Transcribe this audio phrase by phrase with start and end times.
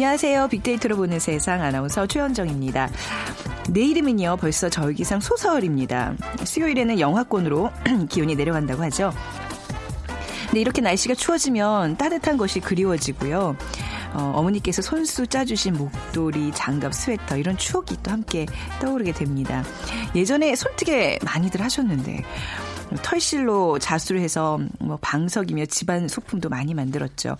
[0.00, 0.48] 안녕하세요.
[0.48, 2.88] 빅데이터로 보는 세상 아나운서 최현정입니다.
[3.68, 6.14] 내일이면요 벌써 절기상 소설입니다.
[6.42, 7.70] 수요일에는 영하권으로
[8.08, 9.12] 기온이 내려간다고 하죠.
[10.46, 13.54] 근데 이렇게 날씨가 추워지면 따뜻한 것이 그리워지고요.
[14.14, 18.46] 어, 어머니께서 손수 짜주신 목도리, 장갑, 스웨터 이런 추억이 또 함께
[18.80, 19.62] 떠오르게 됩니다.
[20.14, 22.24] 예전에 손뜨개 많이들 하셨는데
[23.02, 27.36] 털실로 자수를 해서 뭐 방석이며 집안 소품도 많이 만들었죠.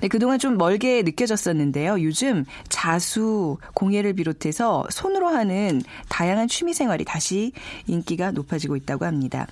[0.00, 2.02] 네, 그동안 좀 멀게 느껴졌었는데요.
[2.02, 7.52] 요즘 자수, 공예를 비롯해서 손으로 하는 다양한 취미 생활이 다시
[7.86, 9.46] 인기가 높아지고 있다고 합니다.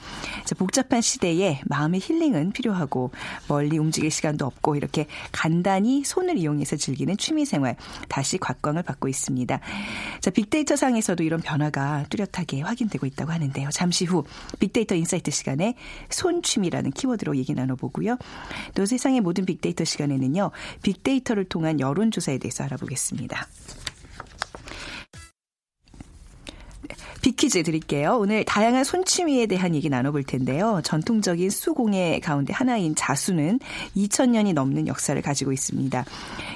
[0.45, 3.11] 자, 복잡한 시대에 마음의 힐링은 필요하고
[3.49, 7.77] 멀리 움직일 시간도 없고 이렇게 간단히 손을 이용해서 즐기는 취미 생활
[8.09, 9.61] 다시 각광을 받고 있습니다.
[10.21, 13.71] 자, 빅데이터 상에서도 이런 변화가 뚜렷하게 확인되고 있다고 하는데요.
[13.73, 14.25] 잠시 후
[14.59, 15.75] 빅데이터 insight 시간에
[16.11, 18.17] 손취미라는 키워드로 얘기 나눠보고요.
[18.75, 20.51] 또 세상의 모든 빅데이터 시간에는 요.
[20.83, 23.47] 빅데이터를 통한 여론조사에 대해서 알아보겠습니다.
[27.27, 28.19] 빅퀴즈 드릴게요.
[28.21, 30.81] 오늘 다양한 손취미에 대한 얘기 나눠볼 텐데요.
[30.85, 33.59] 전통적인 수공예 가운데 하나인 자수는
[33.97, 36.05] 2000년이 넘는 역사를 가지고 있습니다.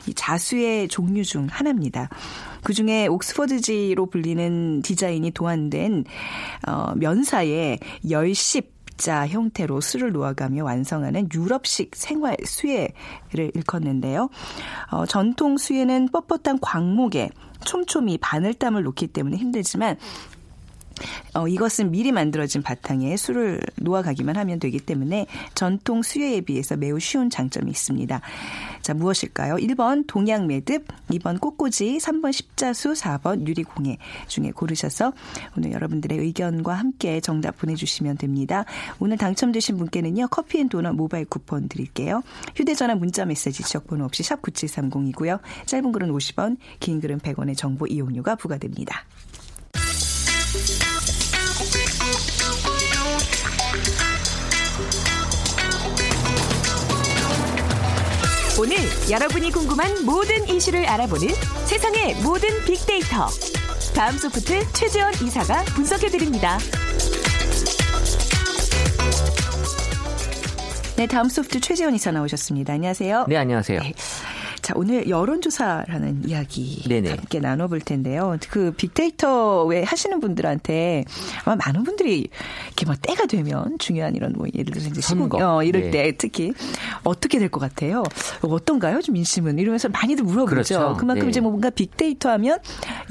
[0.07, 2.09] 이 자수의 종류 중 하나입니다.
[2.63, 6.05] 그 중에 옥스퍼드지로 불리는 디자인이 도안된
[6.69, 8.70] 어, 면사에 열십
[9.01, 14.29] 자 형태로 술을 놓아가며 완성하는 유럽식 생활 수예를 일컫는데요.
[14.91, 17.31] 어, 전통 수예는 뻣뻣한 광목에
[17.65, 19.97] 촘촘히 바늘땀을 놓기 때문에 힘들지만
[21.35, 27.31] 어, 이것은 미리 만들어진 바탕에 술을 놓아가기만 하면 되기 때문에 전통 수예에 비해서 매우 쉬운
[27.31, 28.21] 장점이 있습니다.
[28.83, 29.57] 자, 무엇일까요?
[29.57, 35.13] 1번 동양 매듭, 2번 꽃꽂이, 3번 십자수, 4번 유리공예 중에 고르셔서
[35.57, 38.65] 오늘 여러분들의 의견과 함께 정답 보내주시면 됩니다.
[38.99, 42.23] 오늘 당첨되신 분께는요, 커피앤도넛 모바일 쿠폰 드릴게요.
[42.57, 45.41] 휴대전화 문자 메시지 지역번호 없이 샵 9730이고요.
[45.67, 49.05] 짧은 글은 50원, 긴 글은 100원의 정보 이용료가 부과됩니다.
[58.61, 58.77] 오늘
[59.11, 61.29] 여러분이 궁금한 모든 이슈를 알아보는
[61.65, 63.27] 세상의 모든 빅데이터.
[63.95, 66.59] 다음 소프트 최재원 이사가 분석해드립니다.
[70.99, 72.75] 네, 다음 소프트 최재원 이사 나오셨습니다.
[72.75, 73.25] 안녕하세요.
[73.31, 73.81] 네, 안녕하세요.
[73.81, 73.95] 네.
[74.61, 77.11] 자, 오늘 여론조사라는 이야기 네네.
[77.11, 78.37] 함께 나눠볼 텐데요.
[78.51, 81.05] 그 빅데이터 왜 하시는 분들한테
[81.45, 82.29] 아마 많은 분들이
[82.81, 85.01] 이렇게 뭐 때가 되면 중요한 이런 뭐 예를 들어서 이제.
[85.01, 85.91] 시국, 어, 이럴 네.
[85.91, 86.53] 때 특히
[87.05, 88.05] 어떻게 될 것 같아요?
[88.43, 89.01] 어떤가요?
[89.03, 90.47] 좀 민심은 이러면서 많이들 물어보죠.
[90.51, 90.97] 그렇죠.
[90.97, 91.31] 그만큼 네.
[91.31, 92.59] 이제 뭐 뭔가 빅데이터 하면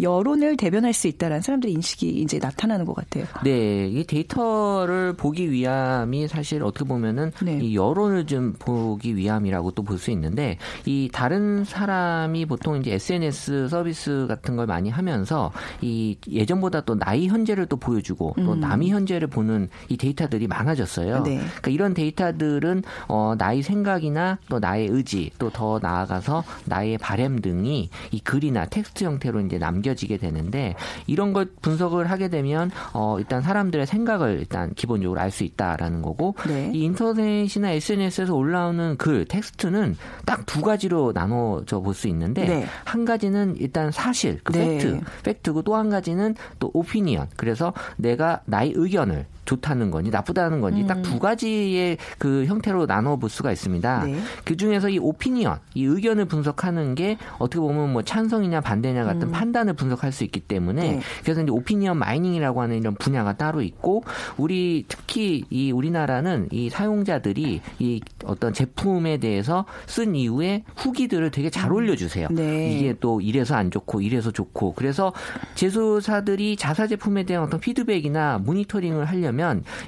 [0.02, 3.25] 여론을 대변할 수 있다라는 사람들의 인식이 이제 나타나는 것 같아요.
[3.44, 7.59] 네, 이 데이터를 보기 위함이 사실 어떻게 보면은 네.
[7.62, 13.68] 이 여론을 좀 보기 위함이라고 또 볼 수 있는데 이 다른 사람이 보통 이제 SNS
[13.69, 18.59] 서비스 같은 걸 많이 하면서 이 예전보다 또 나이 현재를 또 보여주고 또 음.
[18.62, 19.59] 남이 현재를 보는
[19.90, 21.24] 이 데이터들이 많아졌어요.
[21.24, 21.38] 네.
[21.40, 27.90] 그러니까 이런 데이터들은 어 나의 생각이나 또 나의 의지 또 더 나아가서 나의 바램 등이
[28.12, 30.75] 이 글이나 텍스트 형태로 이제 남겨지게 되는데
[31.08, 36.36] 이런 걸 분석을 하게 되면 어 일단 사람들의 생각을 일단 기본적으로 알 수 있다라는 거고
[36.47, 36.72] 네.
[36.74, 42.66] 이 인터넷이나 SNS에서 올라오는 글 텍스트는 딱 두 가지로 나눠져 볼 수 있는데 네.
[42.86, 44.78] 한 가지는 일단 사실 그 네.
[44.78, 50.85] 팩트 팩트고 또 한 가지는 또 opinion 그래서 내가 나의 의견을 좋다는 건지 나쁘다는 건지
[50.85, 54.03] 딱두 가지의 그 형태로 나눠 볼 수가 있습니다.
[54.03, 54.19] 네.
[54.46, 59.73] 그 중에서 이 오피니언, 이 의견을 분석하는 게 어떻게 보면 뭐 찬성이냐 반대냐 같은 판단을
[59.73, 60.99] 분석할 수 있기 때문에 네.
[61.23, 64.03] 그래서 이제 오피니언 마이닝이라고 하는 이런 분야가 따로 있고
[64.37, 71.72] 우리 특히 이 우리나라는 이 사용자들이 이 어떤 제품에 대해서 쓴 이후에 후기들을 되게 잘
[71.72, 72.28] 올려주세요.
[72.29, 72.72] 네.
[72.72, 75.11] 이게 또 이래서 안 좋고 이래서 좋고 그래서
[75.55, 79.39] 제조사들이 자사 제품에 대한 어떤 피드백이나 모니터링을 하려면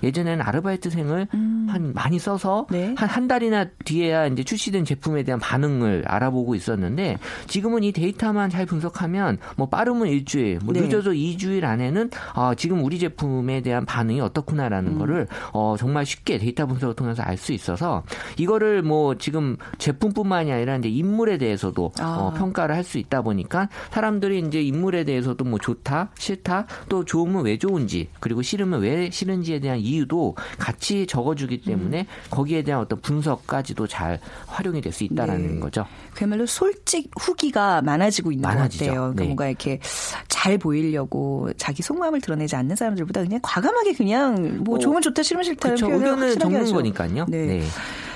[0.03, 2.93] 예전에는 아르바이트생을 한 많이 써서 네.
[2.97, 7.17] 한한 달이나 뒤에야 이제 출시된 제품에 대한 반응을 알아보고 있었는데
[7.47, 10.81] 지금은 이 데이터만 잘 분석하면 뭐 빠르면 일주일, 뭐 네.
[10.81, 16.65] 늦어도 2주일 안에는 아, 지금 우리 제품에 대한 반응이 어떻구나라는 거를 어, 정말 쉽게 데이터
[16.65, 18.03] 분석을 통해서 알 수 있어서
[18.37, 22.17] 이거를 뭐 지금 제품뿐만이 아니라 이제 인물에 대해서도 아.
[22.19, 27.45] 어, 평가를 할 수 있다 보니까 사람들이 이제 인물에 대해서도 뭐 좋다, 싫다, 또 좋으면
[27.45, 32.99] 왜 좋은지 그리고 싫으면 왜 싫은지 에 대한 이유도 같이 적어주기 때문에 거기에 대한 어떤
[33.01, 35.59] 분석까지도 잘 활용이 될 수 있다라는 네.
[35.59, 35.85] 거죠.
[36.13, 38.85] 그야말로 솔직 후기가 많아지고 있는 많아지죠.
[38.85, 39.01] 것 같아요.
[39.01, 39.27] 그러니까 네.
[39.27, 39.79] 뭔가 이렇게
[40.27, 45.43] 잘 보이려고 자기 속마음을 드러내지 않는 사람들보다 그냥 과감하게 그냥 뭐 어, 좋으면 좋다 싫으면
[45.45, 45.77] 싫다는.
[45.77, 46.73] 표현을 의견을 적는 하죠.
[46.73, 47.25] 거니까요.
[47.29, 47.45] 네.
[47.45, 47.63] 네.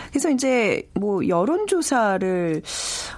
[0.10, 2.62] 그래서 이제 뭐 여론조사를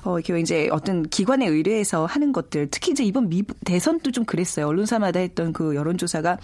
[0.04, 4.68] 어 이렇게 이제 어떤 기관에 의뢰해서 하는 것들 특히 이제 이번 미 대선도 좀 그랬어요.
[4.68, 6.38] 언론사마다 했던 그 여론조사가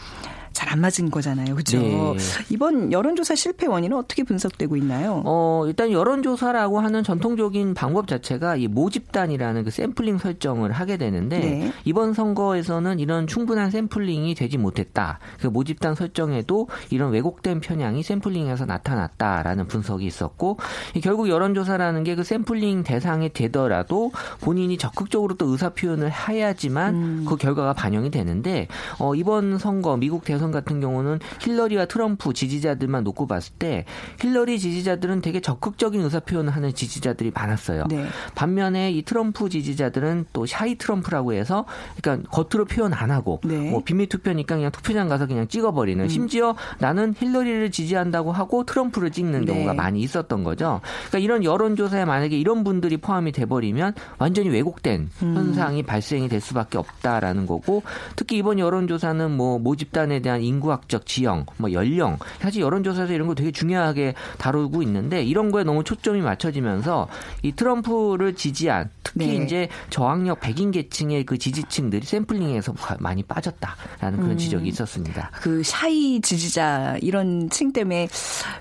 [0.54, 1.54] 잘 안 맞은 거잖아요.
[1.54, 1.78] 그렇죠?
[1.80, 2.16] 네.
[2.50, 5.22] 이번 여론조사 실패 원인은 어떻게 분석되고 있나요?
[5.26, 11.74] 어, 일단 여론조사라고 하는 전통적인 방법 자체가 이 모집단이라는 그 샘플링 설정을 하게 되는데 네.
[11.86, 15.20] 이번 선거에서는 이런 충분한 샘플링이 되지 못했다.
[15.40, 20.58] 그 모집단 설정에도 이런 왜곡된 편향이 샘플링에서 나타났다라는 분석이 있었고
[20.96, 27.38] 이 결국 여론조사라는 게 그 샘플링 대상이 되더라도 본인이 적극적으로 또 의사 표현을 해야지만 그
[27.38, 28.68] 결과가 반영이 되는데
[29.00, 33.86] 어, 이번 선거 미국 대선 같은 경우는 힐러리와 트럼프 지지자들만 놓고 봤을 때
[34.19, 37.86] 힐러리 지지자들은 되게 적극적인 의사 표현을 하는 지지자들이 많았어요.
[37.90, 38.06] 네.
[38.36, 41.66] 반면에 이 트럼프 지지자들은 또 shy 트럼프라고 해서
[42.01, 43.69] 그러니까 겉으로 표현 안 하고 네.
[43.69, 49.45] 뭐 비밀 투표니까 그냥 투표장 가서 그냥 찍어버리는 심지어 나는 힐러리를 지지한다고 하고 트럼프를 찍는
[49.45, 49.54] 네.
[49.54, 50.81] 경우가 많이 있었던 거죠.
[51.10, 55.36] 그러니까 이런 여론조사에 만약에 이런 분들이 포함이 돼버리면 완전히 왜곡된 음.
[55.36, 57.84] 현상이 발생이 될 수밖에 없다라는 거고
[58.16, 63.51] 특히 이번 여론조사는 뭐 모집단에 대한 인구학적 지형, 뭐 연령 사실 여론조사에서 이런 거 되게
[63.51, 67.07] 중요하게 다루고 있는데 이런 거에 너무 초점이 맞춰지면서
[67.41, 69.45] 이 트럼프를 지지한 특히 네.
[69.45, 74.24] 이제 저학력 백인 계층의 그 지지층들이 샘플링에서 많이 빠졌다라는 음.
[74.24, 75.31] 그런 지적이 있었습니다.
[75.41, 78.07] 그 샤이 지지자 이런 층 때문에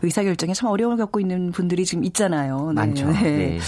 [0.03, 2.69] 의사결정에 참 어려움을 겪고 있는 분들이 지금 있잖아요.
[2.69, 2.75] 네.
[2.75, 3.11] 많죠.
[3.11, 3.59] 네.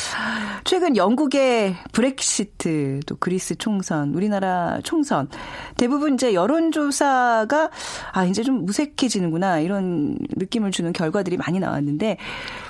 [0.65, 5.29] 최근 영국의 브렉시트, 또 그리스 총선, 우리나라 총선
[5.77, 7.71] 대부분 이제 여론조사가
[8.13, 12.19] 아 이제 좀 무색해지는구나 이런 느낌을 주는 결과들이 많이 나왔는데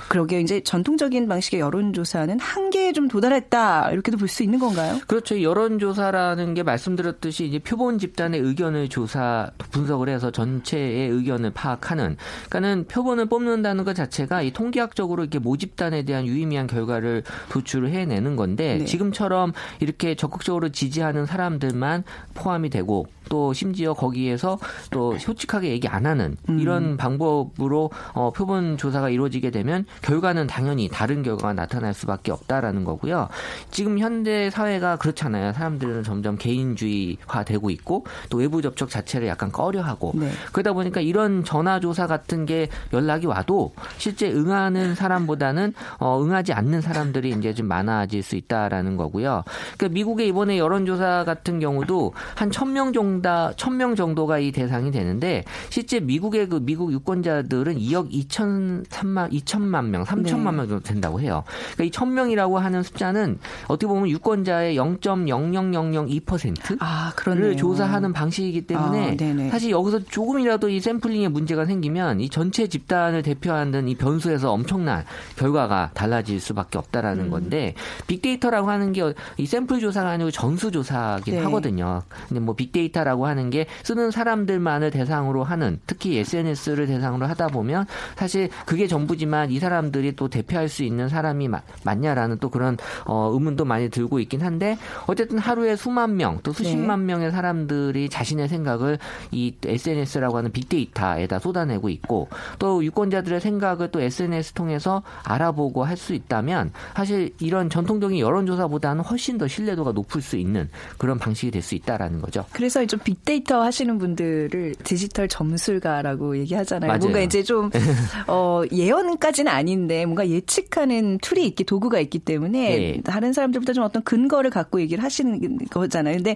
[0.07, 4.99] 그러게 이제 전통적인 방식의 여론조사는 한계에 좀 도달했다 이렇게도 볼 수 있는 건가요?
[5.07, 5.41] 그렇죠.
[5.41, 12.17] 여론조사라는 게 말씀드렸듯이 이제 표본 집단의 의견을 조사 분석을 해서 전체의 의견을 파악하는.
[12.49, 18.77] 그러니까는 표본을 뽑는다는 것 자체가 이 통계학적으로 이렇게 모집단에 대한 유의미한 결과를 도출을 해내는 건데
[18.79, 18.85] 네.
[18.85, 22.03] 지금처럼 이렇게 적극적으로 지지하는 사람들만
[22.33, 24.59] 포함이 되고 또 심지어 거기에서
[24.91, 31.23] 또 솔직하게 얘기 안 하는 이런 방법으로 어, 표본 조사가 이루어지게 되면 결과는 당연히 다른
[31.23, 33.29] 결과가 나타날 수밖에 없다라는 거고요.
[33.71, 35.53] 지금 현대 사회가 그렇잖아요.
[35.53, 40.31] 사람들은 점점 개인주의화되고 있고 또 외부 접촉 자체를 약간 꺼려하고 네.
[40.51, 46.81] 그러다 보니까 이런 전화 조사 같은 게 연락이 와도 실제 응하는 사람보다는 어, 응하지 않는
[46.81, 49.43] 사람들이 이제 좀 많아질 수 있다라는 거고요.
[49.77, 53.25] 그러니까 미국의 이번에 여론조사 같은 경우도 한 천 명 정도
[53.57, 60.51] 천명 정도가 이 대상이 되는데 실제 미국의 그 미국 유권자들은 2억 2천삼만 2천만 명, 3천만
[60.51, 60.57] 네.
[60.57, 61.43] 명 정도 된다고 해요.
[61.73, 67.55] 그러니까 이천 명이라고 하는 숫자는 어떻게 보면 유권자의 0.00002%를 아 그러네요.
[67.55, 69.49] 조사하는 방식이기 때문에 아.
[69.49, 75.03] 사실 여기서 조금이라도 이 샘플링에 문제가 생기면 이 전체 집단을 대표하는 이 변수에서 엄청난
[75.37, 76.79] 결과가 달라질 수밖에 음.
[76.79, 77.73] 없다라는 건데
[78.07, 79.05] 빅데이터라고 하는 게
[79.37, 81.41] 이 샘플 조사가 아니고 전수 조사긴 네.
[81.43, 82.01] 하거든요.
[82.27, 88.49] 근데 뭐 빅데이터라고 하는 게 쓰는 사람들만을 대상으로 하는 특히 SNS를 대상으로 하다 보면 사실
[88.65, 93.65] 그게 전부지만 이 사람들이 또 대표할 수 있는 사람이 마- 맞냐라는 또 그런 어, 의문도
[93.65, 94.77] 많이 들고 있긴 한데
[95.07, 98.97] 어쨌든 하루에 수만 명 또 수십만 명의 사람들이 자신의 생각을
[99.31, 102.27] 이 SNS라고 하는 빅데이터에다 쏟아내고 있고
[102.59, 109.37] 또 유권자들의 생각을 또 SNS 통해서 알아보고 할 수 있다면 사실 이런 전통적인 여론조사보다는 훨씬
[109.37, 112.45] 더 신뢰도가 높을 수 있는 그런 방식이 될 수 있다라는 거죠.
[112.51, 116.87] 그래서 좀 빅데이터 하시는 분들을 디지털 점술가라고 얘기하잖아요.
[116.89, 116.99] 맞아요.
[116.99, 117.69] 뭔가 이제 좀
[118.27, 123.01] 어, 예언까지는 아닌데 뭔가 예측하는 툴이 있기 도구가 있기 때문에 네.
[123.03, 126.15] 다른 사람들보다 좀 어떤 근거를 갖고 얘기를 하시는 거잖아요.
[126.17, 126.35] 근데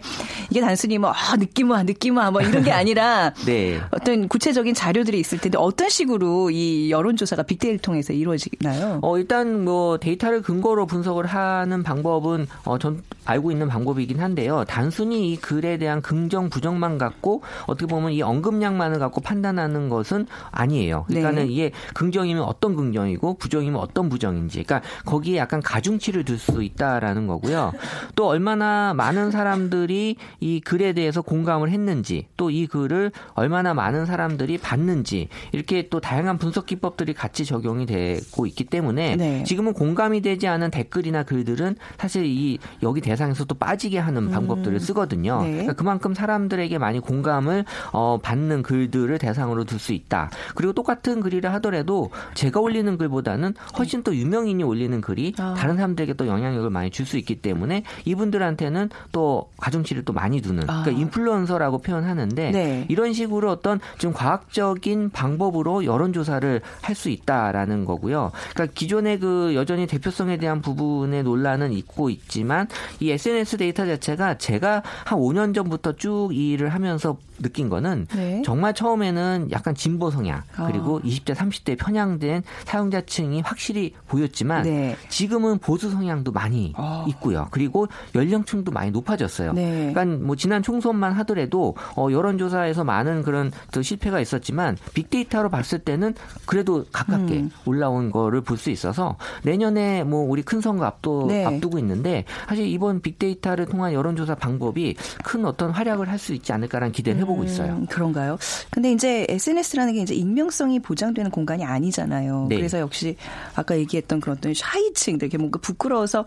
[0.49, 3.79] 이게 단순히 뭐 아, 느낌 와 느낌 와 뭐 이런 게 아니라 네.
[3.91, 8.99] 어떤 구체적인 자료들이 있을 텐데 어떤 식으로 이 여론조사가 빅데이터를 통해서 이루어지나요?
[9.01, 14.63] 어, 일단 뭐 데이터를 근거로 분석을 하는 방법은 어, 전 알고 있는 방법이긴 한데요.
[14.67, 20.27] 단순히 이 글에 대한 긍정 긍정 부정만 갖고 어떻게 보면 이 언급량만을 갖고 판단하는 것은
[20.51, 21.05] 아니에요.
[21.07, 21.51] 그러니까는 네.
[21.51, 24.63] 이게 긍정이면 어떤 긍정이고 부정이면 어떤 부정인지.
[24.63, 27.73] 그러니까 거기에 약간 가중치를 둘 수 있다라는 거고요.
[28.15, 34.57] 또 얼마나 많은 사람들이 이 글에 대해서 공감을 했는지 또 이 글을 얼마나 많은 사람들이
[34.57, 39.43] 봤는지 이렇게 또 다양한 분석 기법들이 같이 적용이 되고 있기 때문에 네.
[39.43, 45.41] 지금은 공감이 되지 않은 댓글이나 글들은 사실 이 여기 대상에서 또 빠지게 하는 방법들을 쓰거든요.
[45.43, 45.51] 네.
[45.51, 50.29] 그러니까 그만큼 사람들에게 많이 공감을 어, 받는 글들을 대상으로 둘 수 있다.
[50.55, 55.55] 그리고 똑같은 글이라 하더라도 제가 올리는 글 보다는 훨씬 또 유명인이 올리는 글이 아.
[55.57, 60.69] 다른 사람들에게 또 영향력을 많이 줄 수 있기 때문에 이분들한테는 또 가중치를 또 많이 두는
[60.69, 60.83] 아.
[60.83, 62.85] 그러니까 인플루언서라고 표현하는데 네.
[62.87, 68.31] 이런 식으로 어떤 좀 과학적인 방법으로 여론조사를 할 수 있다라는 거고요.
[68.53, 72.67] 그러니까 기존의 그 여전히 대표성에 대한 부분의 논란은 있고 있지만
[72.99, 78.41] 이 SNS 데이터 자체가 제가 한 5년 전부터 쭉이 일을 하면서 느낀 거는 네.
[78.45, 81.01] 정말 처음에는 약간 진보 성향 그리고 아.
[81.07, 84.95] 20대 30대 편향된 사용자층이 확실히 보였지만 네.
[85.09, 87.05] 지금은 보수 성향도 많이 아.
[87.09, 87.47] 있고요.
[87.51, 89.53] 그리고 연령층도 많이 높아졌어요.
[89.53, 89.91] 네.
[89.93, 96.13] 그러니까 뭐 지난 총선만 하더라도 어 여론조사에서 많은 그런 또 실패가 있었지만 빅데이터로 봤을 때는
[96.45, 97.49] 그래도 가깝게 음.
[97.65, 101.45] 올라온 거를 볼 수 있어서 내년에 뭐 우리 큰 선거 앞도 네.
[101.45, 106.91] 앞두고 있는데 사실 이번 빅데이터를 통한 여론조사 방법이 큰 어떤 활약을 할 수 있지 않을까라는
[106.91, 107.73] 기대를 해보고 있어요.
[107.73, 108.37] 음, 그런가요?
[108.71, 112.47] 근데 이제 SNS라는 게 이제 익명성이 보장되는 공간이 아니잖아요.
[112.49, 112.55] 네.
[112.57, 113.15] 그래서 역시
[113.55, 116.25] 아까 얘기했던 그런 어떤 샤이층들, 이렇게 뭔가 부끄러워서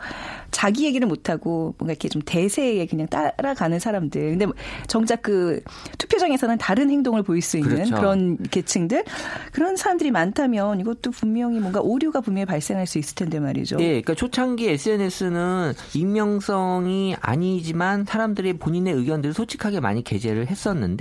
[0.50, 4.30] 자기 얘기를 못하고 뭔가 이렇게 좀 대세에 그냥 따라가는 사람들.
[4.30, 4.54] 근데 뭐
[4.86, 5.60] 정작 그
[5.98, 7.94] 투표장에서는 다른 행동을 보일 수 있는 그렇죠.
[7.96, 9.04] 그런 계층들
[9.52, 13.76] 그런 사람들이 많다면 이것도 분명히 뭔가 오류가 분명히 발생할 수 있을 텐데 말이죠.
[13.80, 20.91] 예, 그러니까 초창기 SNS는 익명성이 아니지만 사람들이 본인의 의견들을 솔직하게 많이 게재를 했었는데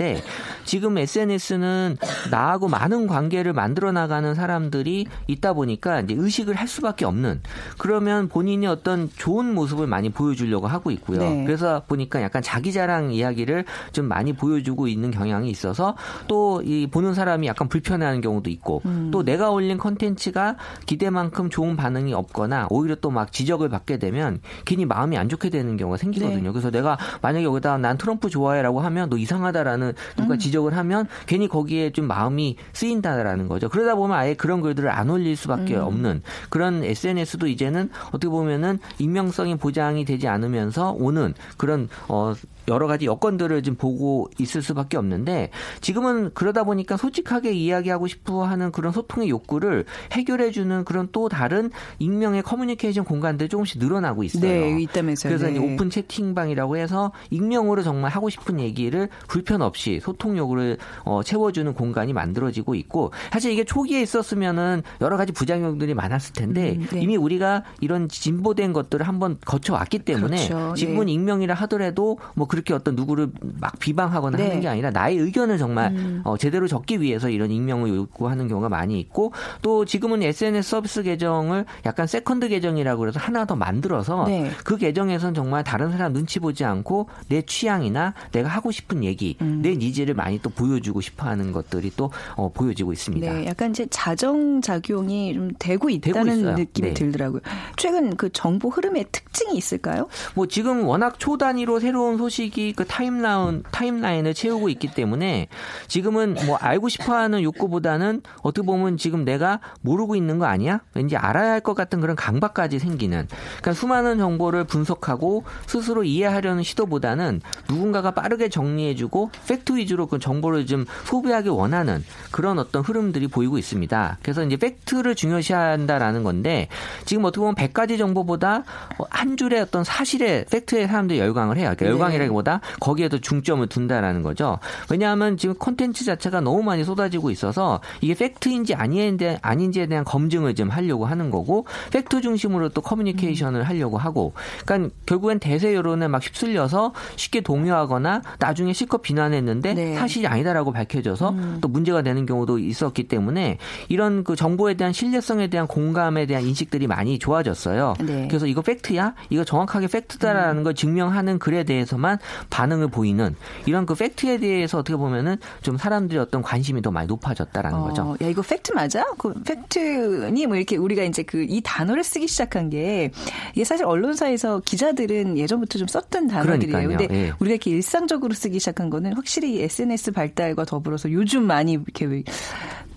[0.64, 1.96] 지금 SNS는
[2.30, 7.42] 나하고 많은 관계를 만들어 나가는 사람들이 있다 보니까 이제 의식을 할 수밖에 없는
[7.78, 11.18] 그러면 본인이 어떤 좋은 모습을 많이 보여주려고 하고 있고요.
[11.18, 11.44] 네.
[11.44, 15.96] 그래서 보니까 약간 자기 자랑 이야기를 좀 많이 보여주고 있는 경향이 있어서
[16.28, 19.10] 또 이 보는 사람이 약간 불편해하는 경우도 있고 음.
[19.12, 20.56] 또 내가 올린 컨텐츠가
[20.86, 25.76] 기대만큼 좋은 반응이 없거나 오히려 또 막 지적을 받게 되면 괜히 마음이 안 좋게 되는
[25.76, 26.42] 경우가 생기거든요.
[26.44, 26.50] 네.
[26.50, 29.81] 그래서 내가 만약에 여기다 난 트럼프 좋아해라고 하면 너 이상하다라는
[30.16, 33.68] 누가 지적을 하면 괜히 거기에 좀 마음이 쓰인다라는 거죠.
[33.68, 39.56] 그러다 보면 아예 그런 글들을 안 올릴 수밖에 없는 그런 SNS도 이제는 어떻게 보면은 익명성이
[39.56, 42.34] 보장이 되지 않으면서 오는 그런 어
[42.68, 48.70] 여러 가지 여건들을 좀 보고 있을 수밖에 없는데 지금은 그러다 보니까 솔직하게 이야기하고 싶어 하는
[48.70, 54.42] 그런 소통의 욕구를 해결해 주는 그런 또 다른 익명의 커뮤니케이션 공간들이 조금씩 늘어나고 있어요.
[54.42, 55.36] 네, 있다면서요.
[55.36, 55.58] 그래서 네.
[55.58, 62.74] 오픈 채팅방이라고 해서 익명으로 정말 하고 싶은 얘기를 불편 없이 소통욕을 어, 채워주는 공간이 만들어지고
[62.74, 67.00] 있고 사실 이게 초기에 있었으면은 여러 가지 부작용들이 많았을 텐데 음, 네.
[67.00, 70.74] 이미 우리가 이런 진보된 것들을 한번 거쳐왔기 때문에 그렇죠.
[70.74, 71.12] 지금은 네.
[71.12, 74.44] 익명이라 하더라도 뭐 그렇게 어떤 누구를 막 비방하거나 네.
[74.44, 76.22] 하는 게 아니라 나의 의견을 정말 음.
[76.24, 81.64] 어, 제대로 적기 위해서 이런 익명을 요구하는 경우가 많이 있고 또 지금은 SNS 서비스 계정을
[81.86, 84.50] 약간 세컨드 계정이라고 그래서 하나 더 만들어서 네.
[84.64, 89.51] 그 계정에선 정말 다른 사람 눈치 보지 않고 내 취향이나 내가 하고 싶은 얘기, 음.
[89.60, 93.32] 내 needs를 많이 또 보여주고 싶어하는 것들이 또 어, 보여지고 있습니다.
[93.32, 96.56] 네, 약간 이제 자정 작용이 좀 되고 있다는 있어요.
[96.56, 96.94] 느낌이 네.
[96.94, 97.40] 들더라고요.
[97.76, 100.08] 최근 그 정보 흐름의 특징이 있을까요?
[100.34, 105.48] 뭐 지금 워낙 초 단위로 새로운 소식이 그 타임라인 타임라인을 채우고 있기 때문에
[105.88, 110.80] 지금은 뭐 알고 싶어하는 욕구보다는 어떻게 보면 지금 내가 모르고 있는 거 아니야?
[110.94, 113.28] 왠지 알아야 할 것 같은 그런 강박까지 생기는.
[113.60, 120.84] 그러니까 수많은 정보를 분석하고 스스로 이해하려는 시도보다는 누군가가 빠르게 정리해주고 팩트 위주로 그 정보를 좀
[121.04, 124.18] 소비하기 원하는 그런 어떤 흐름들이 보이고 있습니다.
[124.22, 126.68] 그래서 이제 팩트를 중요시한다라는 건데
[127.04, 128.64] 지금 어떻게 보면 100가지 정보보다
[128.98, 131.74] 어, 한 줄의 어떤 사실의 팩트에 사람들이 열광을 해요.
[131.76, 131.90] 그러니까 네.
[131.90, 134.58] 열광이라기보다 거기에 더 중점을 둔다라는 거죠.
[134.90, 140.68] 왜냐하면 지금 콘텐츠 자체가 너무 많이 쏟아지고 있어서 이게 팩트인지 아닌지 아닌지에 대한 검증을 좀
[140.68, 144.32] 하려고 하는 거고 팩트 중심으로 또 커뮤니케이션을 하려고 하고
[144.64, 149.94] 그러니까 결국엔 대세 여론에 막 휩쓸려서 쉽게 동요하거나 나중에 실컷 비난을 주관했는데 네.
[149.94, 153.58] 사실이 아니다라고 밝혀져서 또 문제가 되는 경우도 있었기 때문에
[153.88, 157.94] 이런 그 정보에 대한 신뢰성에 대한 공감에 대한 인식들이 많이 좋아졌어요.
[158.00, 158.28] 네.
[158.28, 159.14] 그래서 이거 팩트야?
[159.30, 162.18] 이거 정확하게 팩트다라는 걸 증명하는 글에 대해서만
[162.50, 163.34] 반응을 보이는
[163.66, 168.16] 이런 그 팩트에 대해서 어떻게 보면은 좀 사람들이 어떤 관심이 더 많이 높아졌다라는 어, 거죠.
[168.22, 169.04] 야 이거 팩트 맞아?
[169.18, 173.10] 그 팩트니 뭐 이렇게 우리가 이제 그 이 단어를 쓰기 시작한 게
[173.54, 176.88] 이게 사실 언론사에서 기자들은 예전부터 좀 썼던 단어들이에요.
[176.88, 177.32] 근데 예.
[177.38, 182.24] 우리가 이렇게 일상적으로 쓰기 시작한 거는 확실히 SNS 발달과 더불어서 요즘 많이 이렇게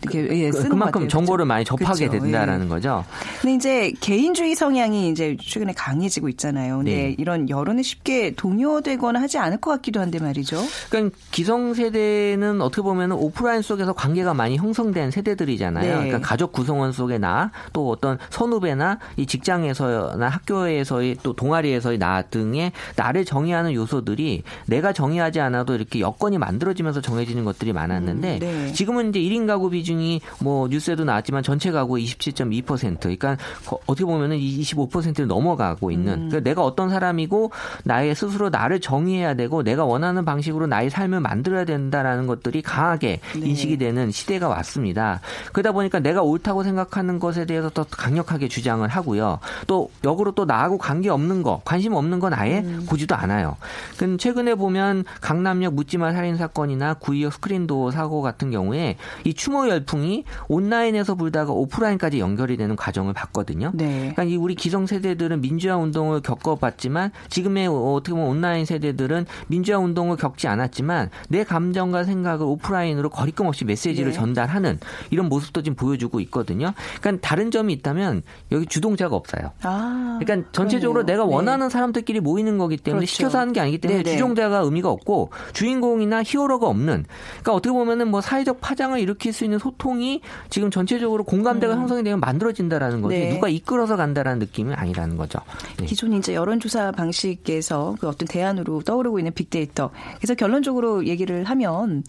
[0.01, 1.07] 이렇게 예, 쓰는 것 그만큼 같아요.
[1.07, 1.47] 정보를 그렇죠?
[1.47, 2.23] 많이 접하게 그렇죠.
[2.23, 2.69] 된다라는 예.
[2.69, 3.05] 거죠.
[3.41, 6.77] 근데 이제 개인주의 성향이 이제 최근에 강해지고 있잖아요.
[6.77, 7.15] 근데 네.
[7.17, 10.61] 이런 여론에 쉽게 동요되거나 하지 않을 것 같기도 한데 말이죠.
[10.89, 15.87] 그러니까 기성세대는 어떻게 보면 오프라인 속에서 관계가 많이 형성된 세대들이잖아요.
[15.87, 15.93] 네.
[15.93, 22.71] 그러니까 가족 구성원 속의 나, 또 어떤 선후배나 이 직장에서나 학교에서의 또 동아리에서의 나 등의
[22.95, 28.71] 나를 정의하는 요소들이 내가 정의하지 않아도 이렇게 여건이 만들어지면서 정해지는 것들이 많았는데 음, 네.
[28.73, 34.37] 지금은 이제 1인 가구 비중이 뭐 뉴스에도 나왔지만 전체 가구의 27.2% 그러니까 거- 어떻게 보면은
[34.37, 36.29] 25%를 넘어가고 있는 음.
[36.29, 37.51] 그러니까 내가 어떤 사람이고
[37.83, 43.47] 나의 스스로 나를 정의해야 되고 내가 원하는 방식으로 나의 삶을 만들어야 된다라는 것들이 강하게 네.
[43.47, 45.19] 인식이 되는 시대가 왔습니다.
[45.51, 49.39] 그러다 보니까 내가 옳다고 생각하는 것에 대해서 더 강력하게 주장을 하고요.
[49.67, 52.85] 또 역으로 또 나하고 관계 없는 거, 관심 없는 건 아예 음.
[52.89, 53.57] 보지도 않아요.
[53.97, 60.23] 그 최근에 보면 강남역 묻지마 살인 사건이나 구의역 스크린도어 사고 같은 경우에 이 추모 열풍이
[60.47, 63.71] 온라인에서 불다가 오프라인까지 연결이 되는 과정을 봤거든요.
[63.73, 63.97] 네.
[63.99, 70.17] 그러니까 이 우리 기성 세대들은 민주화 운동을 겪어봤지만 지금의 어떻게 보면 온라인 세대들은 민주화 운동을
[70.17, 74.17] 겪지 않았지만 내 감정과 생각을 오프라인으로 거리낌 없이 메시지를 네.
[74.17, 76.73] 전달하는 이런 모습도 지금 보여주고 있거든요.
[77.01, 79.51] 그러니까 다른 점이 있다면 여기 주동자가 없어요.
[79.63, 81.15] 아, 그러니까 전체적으로 그러네요.
[81.17, 81.35] 내가 네.
[81.35, 83.11] 원하는 사람들끼리 모이는 거기 때문에 그렇죠.
[83.13, 84.15] 시켜서 하는 게 아니기 때문에 네네.
[84.15, 89.43] 주종자가 의미가 없고 주인공 이나 히어로가 없는 그러니까 어떻게 보면은 뭐 사회적 파장을 일으킬 수
[89.43, 93.19] 있는 소통이 지금 전체적으로 공감대가 형성이 되면 만들어진다라는 거지 음.
[93.19, 93.33] 네.
[93.33, 95.39] 누가 이끌어서 간다라는 느낌은 아니라는 거죠.
[95.77, 95.85] 네.
[95.85, 99.91] 기존 이제 여론조사 방식에서 그 어떤 대안으로 떠오르고 있는 빅데이터.
[100.17, 102.03] 그래서 결론적으로 얘기를 하면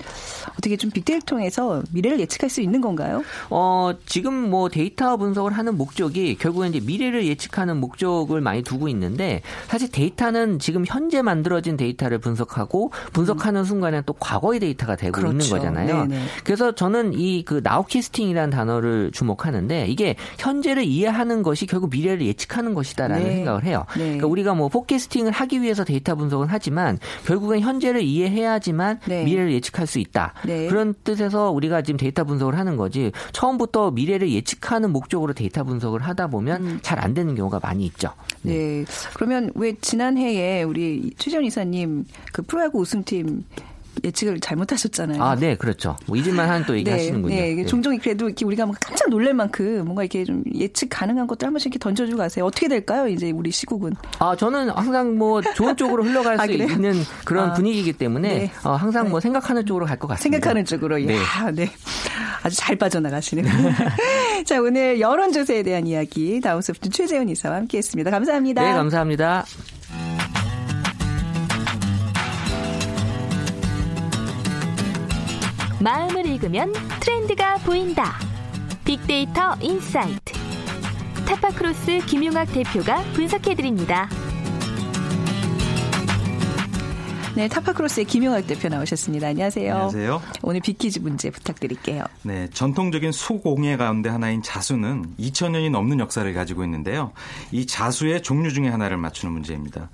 [0.53, 3.23] 어떻게 좀 빅데이터를 통해서 미래를 예측할 수 있는 건가요?
[3.51, 9.43] 어, 지금 뭐 데이터 분석을 하는 목적이 결국엔 이제 미래를 예측하는 목적을 많이 두고 있는데
[9.67, 15.57] 사실 데이터는 지금 현재 만들어진 데이터를 분석하고 분석하는 순간에 또 과거의 데이터가 되고 있는 그렇죠.
[15.57, 16.07] 거잖아요.
[16.07, 16.23] 네네.
[16.45, 23.25] 그래서 저는 이 그 nowcasting이라는 단어를 주목하는데 이게 현재를 이해하는 것이 결국 미래를 예측하는 것이다라는
[23.25, 23.35] 네.
[23.37, 23.85] 생각을 해요.
[23.95, 24.05] 네.
[24.05, 29.25] 그러니까 우리가 뭐 forecasting을 하기 위해서 데이터 분석은 하지만 결국엔 현재를 이해해야지만 네.
[29.25, 30.35] 미래를 예측할 수 있다.
[30.45, 30.67] 네.
[30.67, 36.27] 그런 뜻에서 우리가 지금 데이터 분석을 하는 거지 처음부터 미래를 예측하는 목적으로 데이터 분석을 하다
[36.29, 38.09] 보면 잘 안 되는 경우가 많이 있죠.
[38.45, 38.49] 음.
[38.49, 38.85] 네.
[39.15, 43.45] 그러면 왜 지난해에 우리 최재원 이사님 그 프로야구 우승팀
[44.05, 45.23] 예측을 잘못하셨잖아요.
[45.23, 45.97] 아, 네, 그렇죠.
[46.07, 47.35] 뭐 잊을만 한 또 얘기하시는군요.
[47.35, 51.27] 네, 이게 종종 그래도 이렇게 우리가 막 깜짝 놀랄 만큼 뭔가 이렇게 좀 예측 가능한
[51.29, 52.45] 것들 한 번씩 이렇게 던져주고 가세요.
[52.45, 53.07] 어떻게 될까요?
[53.09, 53.93] 이제 우리 시국은.
[54.19, 56.69] 아, 저는 항상 뭐 좋은 쪽으로 흘러갈 아, 수 그래요?
[56.69, 58.53] 있는 그런 아, 분위기이기 때문에 네.
[58.65, 60.37] 어, 항상 뭐 생각하는 쪽으로 갈 것 같습니다.
[60.37, 60.99] 생각하는 쪽으로.
[60.99, 61.17] 네.
[61.17, 61.71] 야, 네.
[62.43, 63.45] 아주 잘 빠져나가시는.
[64.45, 68.11] 자, 오늘 여론조사에 대한 이야기 다음소프트 최재원 이사와 함께 했습니다.
[68.11, 68.63] 감사합니다.
[68.63, 69.45] 네, 감사합니다.
[75.81, 78.15] 마음을 읽으면 트렌드가 보인다.
[78.85, 80.33] 빅데이터 insight.
[81.27, 84.09] 타파크로스 김용학 대표가 분석해드립니다.
[87.37, 89.29] 네, 타파크로스의 김용학 대표 나오셨습니다.
[89.29, 89.71] 안녕하세요.
[89.71, 90.23] 안녕하세요.
[90.41, 92.05] 오늘 빅퀴즈 문제 부탁드릴게요.
[92.23, 97.13] 네, 전통적인 수공예 가운데 하나인 자수는 2000년이 넘는 역사를 가지고 있는데요.
[97.53, 99.91] 이 자수의 종류 중에 하나를 맞추는 문제입니다.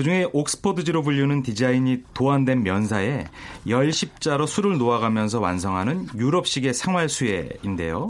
[0.00, 3.26] 그중에 옥스퍼드지로 불리는 디자인이 도안된 면사에
[3.68, 8.08] 열 십자로 수를 놓아가면서 완성하는 유럽식의 생활수예인데요.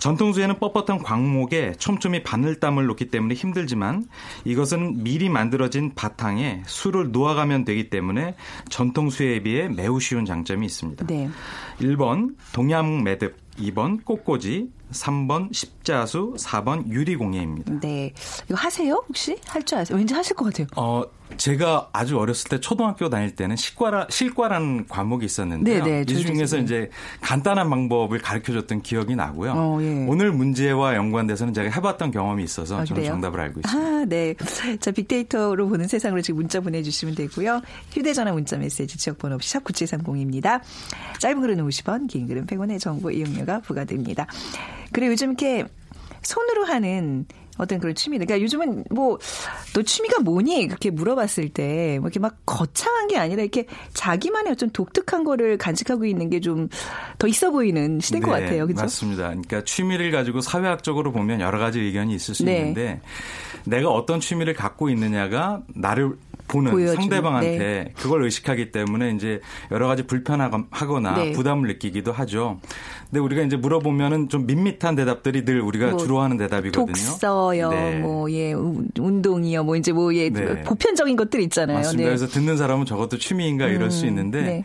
[0.00, 4.06] 전통수에는 뻣뻣한 광목에 촘촘히 바늘땀을 놓기 때문에 힘들지만
[4.44, 8.34] 이것은 미리 만들어진 바탕에 술을 놓아가면 되기 때문에
[8.68, 11.06] 전통수에 비해 매우 쉬운 장점이 있습니다.
[11.06, 11.30] 네.
[11.78, 17.80] 1번 동양 매듭, 2번 꽃꽂이, 3번 십자수, 4번 유리공예입니다.
[17.80, 18.12] 네.
[18.46, 19.04] 이거 하세요?
[19.08, 19.36] 혹시?
[19.46, 19.98] 할 줄 아세요?
[19.98, 20.66] 왠지 하실 것 같아요.
[20.76, 21.02] 어,
[21.36, 25.84] 제가 아주 어렸을 때 초등학교 다닐 때는 실과라, 실과라는 과목이 있었는데요.
[25.84, 26.58] 네, 네, 이 중에서.
[26.58, 26.88] 이제
[27.20, 29.52] 간단한 방법을 가르쳐 줬던 기억이 나고요.
[29.54, 30.06] 어, 예.
[30.08, 33.12] 오늘 문제와 연관돼서는 제가 해봤던 경험이 있어서 아, 저는 그래요?
[33.12, 33.88] 정답을 알고 있습니다.
[33.90, 34.34] 아, 네.
[34.80, 37.60] 자, 빅데이터로 보는 세상으로 지금 문자 보내주시면 되고요.
[37.92, 40.60] 휴대전화 문자 메시지 지역번호 없이 샵 9730입니다.
[41.20, 44.26] 짧은 글은 50원, 긴 글은 100원의 정보 이용료가 부과됩니다.
[44.92, 45.64] 그리고 요즘 이렇게
[46.22, 47.26] 손으로 하는
[47.58, 48.18] 어떤 그런 취미.
[48.18, 49.18] 그러니까 요즘은 뭐
[49.74, 50.68] 너 취미가 뭐니?
[50.68, 56.04] 그렇게 물어봤을 때 뭐 이렇게 막 거창한 게 아니라 이렇게 자기만의 어떤 독특한 거를 간직하고
[56.04, 56.68] 있는 게 좀
[57.18, 58.66] 더 있어 보이는 시대인 것 같아요.
[58.66, 58.76] 그죠?
[58.76, 59.28] 네, 맞습니다.
[59.28, 62.58] 그러니까 취미를 가지고 사회학적으로 보면 여러 가지 의견이 있을 수 네.
[62.58, 63.00] 있는데
[63.64, 66.16] 내가 어떤 취미를 갖고 있느냐가 나를
[66.48, 67.92] 보는 보여주는, 상대방한테 네.
[67.96, 71.32] 그걸 의식하기 때문에 이제 여러 가지 불편하거나 네.
[71.32, 72.58] 부담을 느끼기도 하죠.
[73.10, 76.86] 근데 우리가 이제 물어보면은 좀 밋밋한 대답들이 늘 우리가 뭐 주로 하는 대답이거든요.
[76.86, 77.98] 독서요, 네.
[78.00, 80.62] 뭐, 예, 운- 운동이요, 뭐, 이제 뭐, 예, 네.
[80.64, 81.78] 보편적인 것들 있잖아요.
[81.78, 82.02] 맞습니다.
[82.10, 82.16] 네.
[82.16, 84.64] 그래서 듣는 사람은 저것도 취미인가 이럴 수 음, 있는데 네.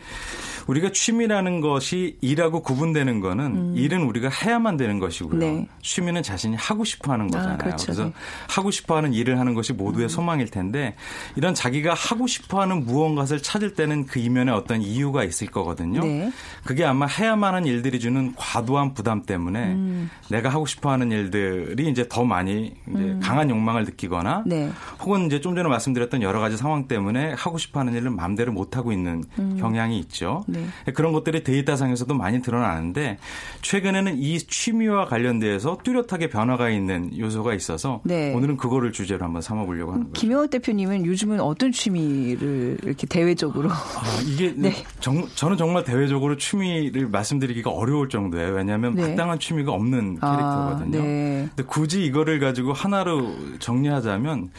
[0.66, 5.34] 우리가 취미라는 것이 일하고 구분되는 거는 일은 우리가 해야만 되는 것이고요.
[5.34, 5.38] 음.
[5.38, 5.68] 네.
[5.82, 7.58] 취미는 자신이 하고 싶어 하는 거잖아요.
[7.58, 7.88] 그렇죠.
[7.88, 8.08] 래서 네.
[8.08, 8.12] 음.
[8.48, 10.94] 하고 싶어 하는 일을 하는 것이 모두의 소망일 텐데
[11.36, 16.00] 이런 자기가 하고 싶어 하는 무언가를 찾을 때는 그 이면에 어떤 이유가 있을 거거든요.
[16.00, 16.32] 네.
[16.64, 20.10] 그게 아마 해야만 하는 일들이 주는 과도한 부담 때문에 음.
[20.30, 24.70] 내가 하고 싶어 하는 일들이 이제 더 많이 이제 강한 욕망을 느끼거나 네.
[25.00, 28.76] 혹은 이제 좀 전에 말씀드렸던 여러 가지 상황 때문에 하고 싶어 하는 일을 마음대로 못
[28.76, 29.24] 하고 있는
[29.58, 30.44] 경향이 있죠.
[30.54, 30.92] 네.
[30.92, 33.18] 그런 것들이 데이터상에서도 많이 드러나는데
[33.62, 38.32] 최근에는 이 취미와 관련돼서 뚜렷하게 변화가 있는 요소가 있어서 네.
[38.34, 40.12] 오늘은 그거를 주제로 한번 삼아보려고 하는 거죠.
[40.20, 44.72] 김영학 대표님은 요즘은 어떤 취미를 이렇게 대외적으로 아, 이게 네.
[45.00, 48.52] 정- 저는 정말 대외적으로 취미를 말씀드리기가 어려울 정도예요.
[48.54, 49.08] 왜냐하면 네.
[49.10, 51.02] 마땅한 취미가 없는 아, 캐릭터거든요.
[51.02, 51.48] 네.
[51.54, 54.50] 근데 굳이 이거를 가지고 하나로 정리하자면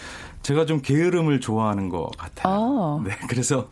[0.46, 2.54] 제가 좀 게으름을 좋아하는 것 같아요.
[2.54, 3.04] 아.
[3.04, 3.68] 네, 그래서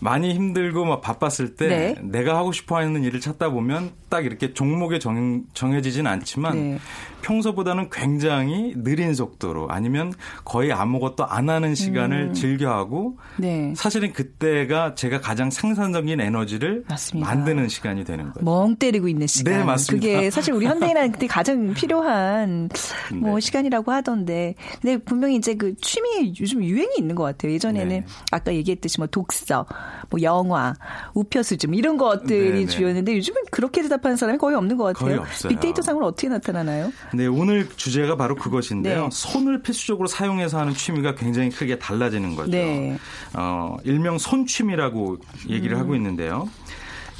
[0.00, 1.96] 많이 힘들고 막 바빴을 때 네.
[2.00, 6.78] 내가 하고 싶어하는 일을 찾다 보면 딱 이렇게 종목에 정, 정해지진 않지만 네.
[7.22, 10.12] 평소보다는 굉장히 느린 속도로 아니면
[10.44, 12.34] 거의 아무것도 안 하는 시간을 음.
[12.34, 13.72] 즐겨하고 네.
[13.76, 17.28] 사실은 그때가 제가 가장 생산적인 에너지를 맞습니다.
[17.28, 18.44] 만드는 시간이 되는 거죠.
[18.44, 19.54] 멍 때리고 있는 시간.
[19.54, 20.06] 네, 맞습니다.
[20.06, 22.68] 그게 사실 우리 현대인한테 가장 필요한
[23.14, 23.40] 뭐 네.
[23.40, 24.54] 시간이라고 하던데.
[24.80, 27.52] 근데 분명히 이제 그 취미에 요즘 유행이 있는 것 같아요.
[27.52, 28.04] 예전에는 네.
[28.30, 29.66] 아까 얘기했듯이 뭐 독서,
[30.10, 30.74] 뭐 영화,
[31.14, 32.66] 우표수집 뭐 이런 것들이 네, 네.
[32.66, 35.06] 주였는데 요즘은 그렇게 대답하는 사람이 거의 없는 것 같아요.
[35.06, 35.50] 거의 없어요.
[35.50, 36.92] 빅데이터 상으로 어떻게 나타나나요?
[37.14, 39.04] 네, 오늘 주제가 바로 그것인데요.
[39.04, 39.08] 네.
[39.12, 42.50] 손을 필수적으로 사용해서 하는 취미가 굉장히 크게 달라지는 거죠.
[42.50, 42.98] 네.
[43.34, 45.80] 어, 일명 손취미라고 얘기를 음.
[45.80, 46.48] 하고 있는데요.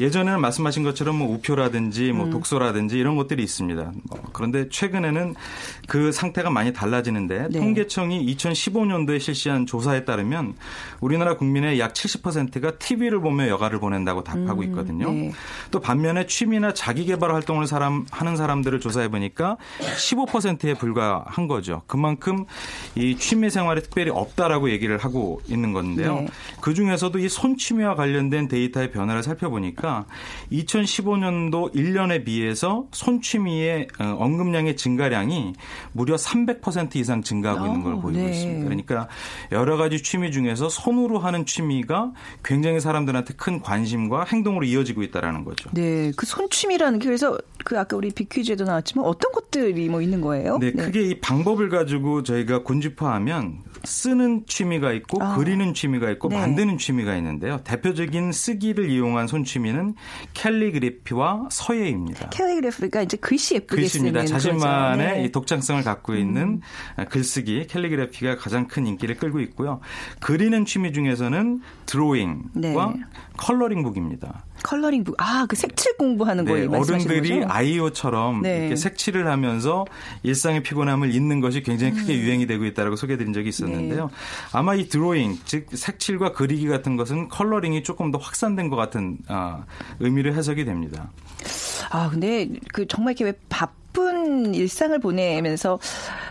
[0.00, 2.16] 예전에는 말씀하신 것처럼 뭐 우표라든지 음.
[2.16, 3.92] 뭐 독서라든지 이런 것들이 있습니다.
[4.08, 5.34] 뭐 그런데 최근에는
[5.88, 7.58] 그 상태가 많이 달라지는데 네.
[7.58, 10.54] 통계청이 2015년도에 실시한 조사에 따르면
[11.00, 15.10] 우리나라 국민의 약 70%가 TV를 보며 여가를 보낸다고 답하고 있거든요.
[15.10, 15.32] 네.
[15.70, 21.82] 또 반면에 취미나 자기 개발 활동을 사람 하는 사람들을 조사해 보니까 15%에 불과한 거죠.
[21.86, 22.46] 그만큼
[22.94, 26.14] 이 취미 생활에 특별히 없다라고 얘기를 하고 있는 건데요.
[26.14, 26.28] 네.
[26.60, 29.81] 그 중에서도 이 손취미와 관련된 데이터의 변화를 살펴보니까
[30.52, 35.54] 2015년도 1년에 비해서 손취미의 어, 언급량의 증가량이
[35.92, 38.30] 무려 300% 이상 증가하고 있는 걸 어, 보이고 네.
[38.30, 38.64] 있습니다.
[38.64, 39.08] 그러니까
[39.50, 42.12] 여러 가지 취미 중에서 손으로 하는 취미가
[42.44, 45.70] 굉장히 사람들한테 큰 관심과 행동으로 이어지고 있다라는 거죠.
[45.72, 50.58] 네, 그 손취미라는 게 그래서 그 아까 우리 비퀴즈에도 나왔지만 어떤 것들이 뭐 있는 거예요?
[50.58, 55.36] 네, 크게 이 방법을 가지고 저희가 군집화하면 쓰는 취미가 있고 아.
[55.36, 56.38] 그리는 취미가 있고 네.
[56.38, 57.60] 만드는 취미가 있는데요.
[57.64, 59.94] 대표적인 쓰기를 이용한 손취미 는
[60.34, 62.28] 캘리그래피와 서예입니다.
[62.30, 64.26] 캘리그래피가 이제 글씨 예쁘게 글씨입니다.
[64.26, 65.06] 자신만의.
[65.06, 65.24] 네.
[65.24, 66.60] 이 독창성을 갖고 있는
[66.96, 67.04] 음.
[67.08, 69.80] 글쓰기, 캘리그래피가 가장 큰 인기를 끌고 있고요.
[70.20, 73.00] 그리는 취미 중에서는 드로잉과 네.
[73.36, 74.44] coloring book입니다.
[74.62, 75.14] coloring book.
[75.18, 76.70] 아, 그 색칠 공부하는 네, 거예요.
[76.70, 77.52] 말씀하시는 어른들이 거죠?
[77.52, 78.58] 아이처럼 네.
[78.60, 79.84] 이렇게 색칠을 하면서
[80.22, 84.04] 일상의 피곤함을 잊는 것이 굉장히 크게 유행이 되고 있다고 소개드린 적이 있었는데요.
[84.04, 84.08] 음.
[84.08, 84.14] 네.
[84.52, 89.64] 아마 이 드로잉, 즉 색칠과 그리기 같은 것은 coloring이 조금 더 확산된 것 같은 아,
[90.00, 91.10] 의미를 해석이 됩니다.
[91.90, 93.32] 아, 근데 그 정말 이렇게 왜
[94.22, 95.78] 바쁜 일상을 보내면서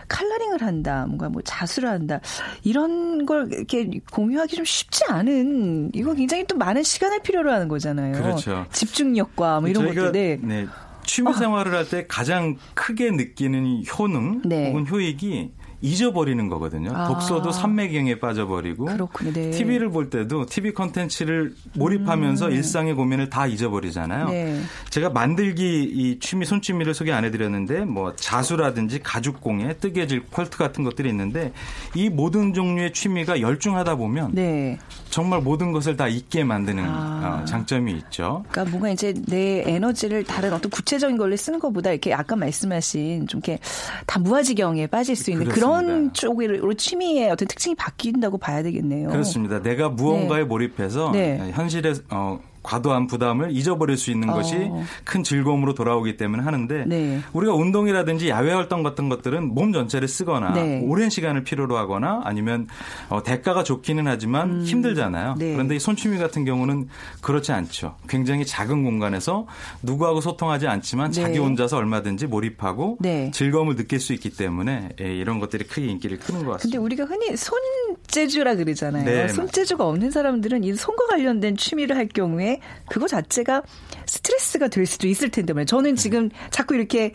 [0.08, 2.20] coloring을 한다, 뭔가 뭐 자수를 한다,
[2.64, 8.12] 이런 걸 이렇게 공유하기 좀 쉽지 않은, 이거 굉장히 또 많은 시간을 필요로 하는 거잖아요.
[8.12, 8.66] 그렇죠.
[8.72, 10.12] 집중력과 뭐 이런 저희가 것들.
[10.12, 10.38] 네.
[10.42, 10.66] 네,
[11.04, 14.68] 취미 생활을 할 때 가장 크게 느끼는 효능 네.
[14.68, 16.92] 혹은 효익이 잊어버리는 거거든요.
[16.94, 17.08] 아.
[17.08, 19.32] 독서도 삼매경에 빠져버리고 그렇군요.
[19.32, 19.50] 네.
[19.50, 24.26] TV를 볼 때도 TV 컨텐츠를 몰입하면서 일상의 고민을 다 잊어버리잖아요.
[24.26, 24.30] 음.
[24.30, 24.60] 네.
[24.90, 31.08] 제가 만들기 이 취미 손취미를 소개 안 해드렸는데 뭐 자수라든지 가죽공예, 뜨개질, 퀄트 같은 것들이
[31.10, 31.52] 있는데
[31.94, 34.78] 이 모든 종류의 취미가 열중하다 보면 네.
[35.10, 37.40] 정말 모든 것을 다 잊게 만드는 아.
[37.42, 38.44] 어, 장점이 있죠.
[38.50, 43.40] 그러니까 뭔가 이제 내 에너지를 다른 어떤 구체적인 걸로 쓰는 것보다 이렇게 아까 말씀하신 좀
[43.44, 43.58] 이렇게
[44.06, 45.66] 다 무아지경에 빠질 수 있는 그렇습니다.
[45.66, 45.71] 그런
[46.12, 49.08] 쪽으로 취미의 어떤 특징이 바뀐다고 봐야 되겠네요.
[49.08, 49.60] 그렇습니다.
[49.62, 50.44] 내가 무언가에 네.
[50.44, 51.50] 몰입해서 네.
[51.52, 54.34] 현실에 어, 과도한 부담을 잊어버릴 수 있는 어.
[54.34, 54.70] 것이
[55.04, 57.20] 큰 즐거움으로 돌아오기 때문에 하는데 네.
[57.32, 60.80] 우리가 운동이라든지 야외 활동 같은 것들은 몸 전체를 쓰거나 네.
[60.84, 62.68] 오랜 시간을 필요로 하거나 아니면
[63.08, 65.36] 어, 대가가 좋기는 하지만 힘들잖아요.
[65.38, 65.52] 네.
[65.52, 66.88] 그런데 이 손취미 같은 경우는
[67.20, 67.96] 그렇지 않죠.
[68.08, 69.46] 굉장히 작은 공간에서
[69.82, 71.22] 누구하고 소통하지 않지만 네.
[71.22, 73.30] 자기 혼자서 얼마든지 몰입하고 네.
[73.32, 76.80] 즐거움을 느낄 수 있기 때문에 예, 이런 것들이 크게 인기를 끄는 것 근데 같습니다.
[76.80, 79.04] 우리가 흔히 손재주라 그러잖아요.
[79.04, 82.51] 네, 손재주가 없는 사람들은 이 손과 관련된 취미를 할 경우에
[82.88, 83.62] 그거 자체가
[84.06, 85.66] 스트레스가 될 수도 있을 텐데 말이에요.
[85.66, 87.12] 저는 지금 자꾸 이렇게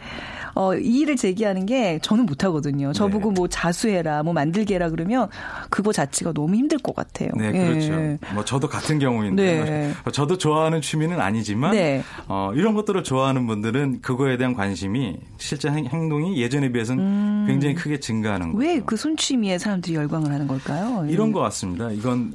[0.58, 2.92] 어, 이의를 제기하는 게 저는 못하거든요.
[2.92, 5.30] 저보고 뭐 자수해라, 뭐 만들게라 그러면
[5.70, 7.30] 그거 자체가 너무 힘들 것 같아요.
[7.38, 7.68] 네, 예.
[7.68, 8.18] 그렇죠.
[8.34, 9.94] 뭐 저도 같은 경우인데 네.
[10.12, 12.02] 저도 좋아하는 취미는 아니지만 네.
[12.28, 18.00] 어, 이런 것들을 좋아하는 분들은 그거에 대한 관심이 실제 행- 행동이 예전에 비해서는 굉장히 크게
[18.00, 18.72] 증가하는 거예요.
[18.72, 18.78] 음.
[18.78, 21.06] 왜그 손취미에 사람들이 열광을 하는 걸까요?
[21.08, 21.12] 예.
[21.12, 21.92] 이런 것 같습니다.
[21.92, 22.34] 이건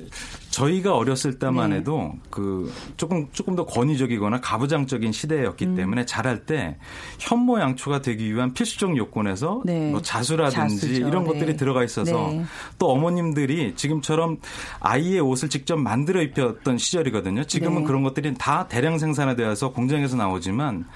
[0.50, 1.76] 저희가 어렸을 때만 네.
[1.76, 5.74] 해도 그 조금 조금 더 권위적이거나 가부장적인 시대였기 음.
[5.74, 6.76] 때문에 자랄 때
[7.18, 9.90] 현모양초가 되기 위한 필수적 요건에서 네.
[9.90, 11.09] 뭐 자수라든지 자수죠.
[11.09, 11.33] 이런 네.
[11.33, 12.44] 것들이 들어가 있어서 네.
[12.79, 14.38] 또 어머님들이 지금처럼
[14.81, 17.44] 아이의 옷을 직접 만들어 입혔던 시절이거든요.
[17.44, 17.87] 지금은 네.
[17.87, 20.87] 그런 것들이 다 대량 생산화되어서 공장에서 나오지만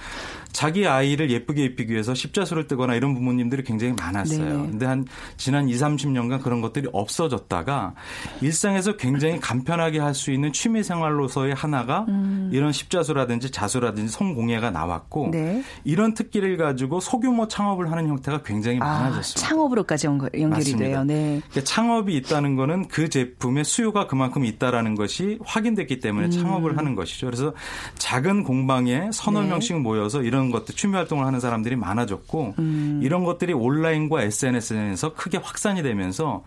[0.51, 4.61] 자기 아이를 예쁘게 입히기 위해서 십자수를 뜨거나 이런 부모님들이 굉장히 많았어요.
[4.63, 4.69] 네.
[4.71, 5.05] 근데 한
[5.37, 7.93] 지난 2, 30년간 그런 것들이 없어졌다가
[8.41, 12.05] 일상에서 굉장히 간편하게 할 수 있는 취미 생활로서의 하나가
[12.51, 15.31] 이런 십자수라든지 자수라든지 성공예가 나왔고 음.
[15.31, 15.63] 네.
[15.83, 19.47] 이런 특기를 가지고 소규모 창업을 하는 형태가 굉장히 아, 많아졌습니다.
[19.47, 20.85] 창업으로까지 연결- 연결이 맞습니다.
[20.85, 21.03] 돼요.
[21.03, 21.41] 네.
[21.49, 27.27] 그러니까 창업이 있다는 거는 그 제품의 수요가 그만큼 있다라는 것이 확인됐기 때문에 창업을 하는 것이죠.
[27.27, 27.53] 그래서
[27.99, 29.43] 작은 공방에 서너 음.
[29.43, 29.49] 네.
[29.49, 33.01] 명씩 모여서 이런 것들 취미 활동을 하는 사람들이 많아졌고 음.
[33.03, 36.43] 이런 것들이 온라인과 SNS에서 크게 확산이 되면서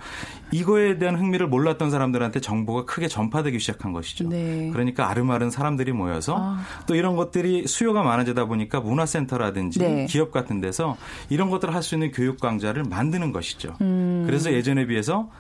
[0.50, 4.29] 이거에 대한 흥미를 몰랐던 사람들한테 정보가 크게 전파되기 시작한 것이죠.
[4.29, 4.70] 네.
[4.72, 6.64] 그러니까 아름아름 사람들이 모여서 아.
[6.87, 10.07] 또 이런 것들이 수요가 많아지다 보니까 문화센터라든지 네.
[10.07, 10.96] 기업 같은 데서
[11.29, 13.74] 이런 것들을 할 수 있는 교육 강좌를 만드는 것이죠.
[13.81, 14.24] 음.
[14.26, 15.31] 그래서 예전에 비해서 어,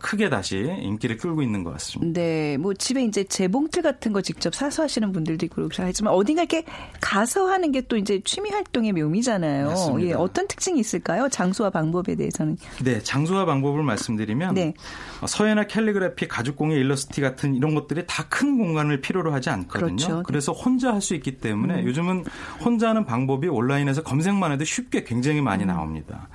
[0.00, 2.18] 크게 다시 인기를 끌고 있는 것 같습니다.
[2.20, 6.42] 네, 뭐 집에 이제 재봉틀 같은 거 직접 사서 하시는 분들도 있고 그렇게 하지만 어딘가
[6.42, 6.64] 이렇게
[7.00, 9.66] 가서 하는 게 또 이제 취미 활동의 묘미잖아요.
[9.66, 10.08] 맞습니다.
[10.08, 11.28] 예, 어떤 특징이 있을까요?
[11.28, 12.56] 장소와 방법에 대해서는.
[12.82, 14.72] 네, 장소와 방법을 말씀드리면 네.
[15.20, 19.96] 어, 서예나 캘리그래피, 가죽공예, 일러스트 같은 이런 것들이 다 큰 공간을 필요로 하지 않거든요.
[19.96, 20.22] 그렇죠.
[20.26, 21.86] 그래서 혼자 할 수 있기 때문에 음.
[21.86, 22.24] 요즘은
[22.64, 25.44] 혼자 하는 방법이 온라인에서 검색만 해도 쉽게 굉장히 음.
[25.44, 26.28] 많이 나옵니다.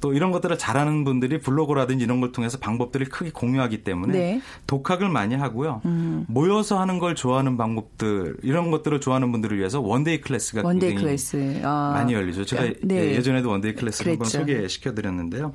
[0.00, 4.34] 또 이런 것들을 잘하는 분들이 블로그라든지 이런 걸 통해서 방법 들을 크게 공유하기 때문에 네.
[4.36, 4.42] 음.
[4.66, 5.82] 독학을 많이 하고요.
[6.28, 11.60] 모여서 하는 걸 좋아하는 방법들 이런 것들을 좋아하는 분들을 위해서 one-day class가 one-day class.
[11.62, 11.92] 아.
[11.94, 12.44] 많이 열리죠.
[12.46, 12.96] 제가 네.
[12.96, 14.28] 예, 예전에도 one-day class를 한번.
[14.28, 15.52] 소개시켜 드렸는데요.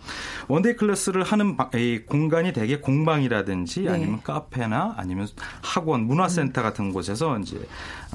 [0.47, 1.71] one-day class를 하는 바-
[2.05, 3.89] 공간이 대개 공방이라든지 네.
[3.89, 5.27] 아니면 카페나 아니면
[5.61, 7.57] 학원, 문화센터 같은 곳에서 이제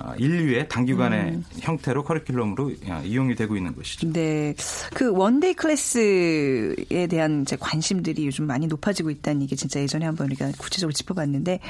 [0.00, 1.44] 어, 일일의 단기간의 음.
[1.60, 4.12] 형태로 커리큘럼으로 어, 이용이 되고 있는 것이죠.
[4.12, 4.54] 네.
[4.94, 10.50] 그 one-day class에 대한 이제 관심들이 요즘 많이 높아지고 있다는 얘기 진짜 예전에 한번 우리가
[10.58, 11.60] 구체적으로 짚어봤는데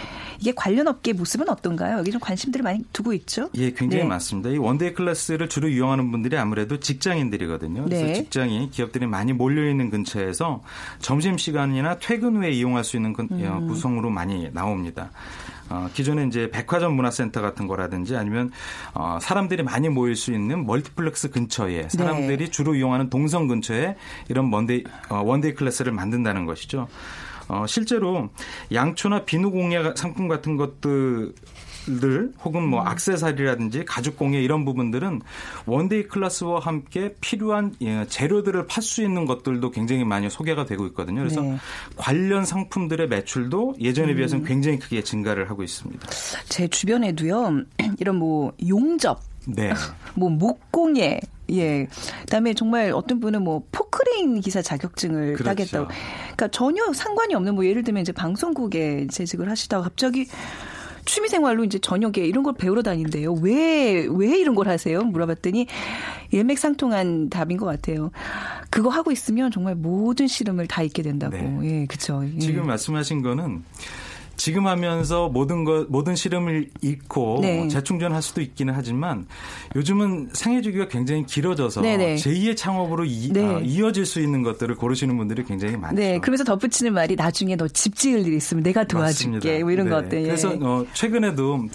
[0.40, 1.98] 이게 관련 업계 모습은 어떤가요?
[1.98, 3.48] 여기 좀 관심들을 많이 두고 있죠?
[3.54, 4.08] 예, 굉장히 네.
[4.08, 4.50] 많습니다.
[4.50, 7.84] 이 one-day class를 주로 이용하는 분들이 아무래도 직장인들이거든요.
[7.84, 8.12] 그래서 네.
[8.14, 10.62] 직장이 기업들이 많이 몰려 있는 근처에서
[11.00, 13.66] 점심 시간이나 퇴근 후에 이용할 수 있는 근- 어, 음.
[13.68, 15.10] 구성으로 많이 나옵니다.
[15.68, 18.52] 어, 기존에 이제 백화점 문화센터 같은 거라든지 아니면
[18.94, 22.50] 어, 사람들이 많이 모일 수 있는 멀티플렉스 근처에 사람들이 네.
[22.50, 23.96] 주로 이용하는 동선 근처에
[24.28, 26.86] 이런 one-day, 어, one-day class를 만든다는 것이죠.
[27.48, 28.28] 어, 실제로
[28.72, 31.32] 양초나 비누 공예 상품 같은 것들
[32.00, 32.86] 들 혹은 뭐 음.
[32.88, 35.20] 악세사리라든지 가죽 공예 이런 부분들은
[35.66, 41.20] one-day class와 함께 필요한 예, 재료들을 팔 수 있는 것들도 굉장히 많이 소개가 되고 있거든요.
[41.20, 41.50] 그래서 네.
[41.50, 41.58] 음.
[41.96, 46.08] 관련 상품들의 매출도 예전에 비해서는 굉장히 크게 증가를 하고 있습니다.
[46.48, 47.62] 제 주변에도요,
[47.98, 49.72] 이런 뭐 용접, 네.
[50.14, 51.20] 뭐 목공예,
[51.52, 51.86] 예.
[52.22, 55.44] 그다음에 정말 어떤 분은 뭐 포크레인 기사 자격증을 그렇죠.
[55.44, 55.88] 따겠다고.
[55.88, 60.26] 그러니까 전혀 상관이 없는 뭐 예를 들면 이제 방송국에 재직을 하시다가 갑자기
[61.06, 63.32] 취미 생활로 이제 저녁에 이런 걸 배우러 다닌대요.
[63.34, 65.02] 왜, 왜 이런 걸 하세요?
[65.02, 65.66] 물어봤더니
[66.32, 68.10] 일맥상통한 답인 것 같아요.
[68.70, 71.36] 그거 하고 있으면 정말 모든 시름을 다 잊게 된다고.
[71.36, 71.58] 네.
[71.62, 72.24] 예, 그쵸.
[72.24, 72.38] 예.
[72.38, 73.62] 지금 말씀하신 거는
[74.36, 77.68] 지금 하면서 모든 것 모든 시름을 잃고 네.
[77.68, 79.26] 재충전할 수도 있기는 하지만
[79.74, 82.16] 요즘은 생애 주기가 굉장히 길어져서 네네.
[82.16, 83.44] 제2의 창업으로 이, 네.
[83.44, 85.96] 어, 이어질 수 있는 것들을 고르시는 분들이 굉장히 많죠.
[85.96, 89.60] 네, 그러면서 덧붙이는 말이 나중에 너 집 지을 일 있으면 내가 도와줄게.
[89.62, 89.90] 뭐 이런 네.
[89.90, 90.20] 거 어때?
[90.20, 90.24] 예.
[90.24, 91.66] 그래서 어, 최근에도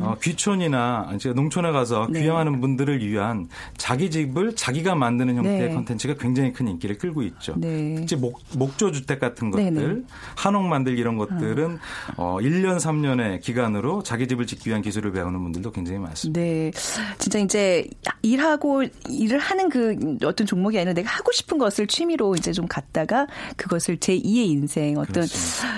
[0.00, 2.22] 어, 귀촌이나 농촌에 가서 네.
[2.22, 5.74] 귀향하는 분들을 위한 자기 집을 자기가 만드는 형태의 네.
[5.74, 7.54] 컨텐츠가 굉장히 큰 인기를 끌고 있죠.
[7.56, 7.94] 네.
[7.98, 10.04] 특히 목, 목조 주택 같은 것들.
[10.36, 11.78] 한옥 만들기 이런 것들은
[12.16, 16.40] 어, 1년, 3년의 기간으로 자기 집을 짓기 위한 기술을 배우는 분들도 굉장히 많습니다.
[16.40, 16.70] 네.
[17.18, 17.86] 진짜 이제
[18.22, 23.26] 일하고 일을 하는 그 어떤 종목이 아니라 내가 하고 싶은 것을 취미로 이제 좀 갖다가
[23.56, 25.24] 그것을 제2의 인생 어떤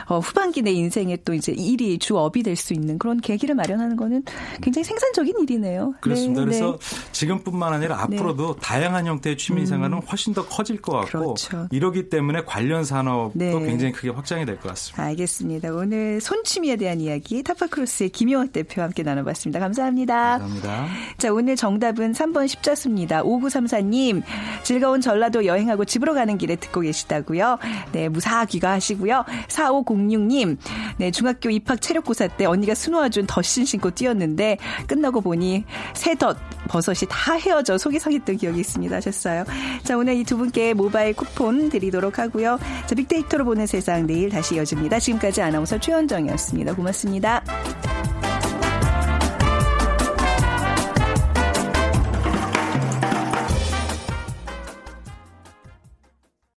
[0.09, 4.23] 어, 후반기 내 인생에 또 이제 일이 주업이 될 수 있는 그런 계기를 마련하는 거는
[4.61, 5.95] 굉장히 생산적인 일이네요.
[6.01, 6.42] 그렇습니다.
[6.42, 7.12] 네, 그래서 네.
[7.12, 11.25] 지금뿐만 아니라 앞으로도 다양한 형태의 취미 생활은 훨씬 더 커질 것 같고 음.
[11.35, 11.68] 그렇죠.
[11.73, 13.51] 이러기 때문에 관련 산업도 네.
[13.66, 15.03] 굉장히 크게 확장이 될 것 같습니다.
[15.03, 15.73] 알겠습니다.
[15.75, 19.61] 오늘 손취미에 대한 이야기 타파크로스의 김용학 대표와 함께 나눠봤습니다.
[19.61, 20.39] 감사합니다.
[20.39, 20.87] 감사합니다.
[21.19, 23.23] 자, 오늘 정답은 3번 십자수입니다.
[23.23, 24.23] 5934님,
[24.63, 27.59] 즐거운 전라도 여행하고 집으로 가는 길에 듣고 계시다고요.
[27.93, 29.25] 네, 무사 귀가하시고요.
[29.49, 30.57] 4506님,
[30.97, 36.37] 네, 중학교 입학 체력고사 때 언니가 수놓아준 덧신 신고 뛰었는데 끝나고 보니 새 덧,
[36.69, 39.45] 버섯이 다 헤어져 속이 상했던 기억이 있습니다 하셨어요.
[39.85, 42.59] 자, 오늘 이 두 분께 모바일 쿠폰 드리도록 하고요.
[42.87, 44.99] 자, 빅데이터로 보는 세상 내일 다시 이어집니다.
[44.99, 46.75] 지금까지 아나운서 최현 심은정이었습니다.
[46.75, 47.42] 고맙습니다.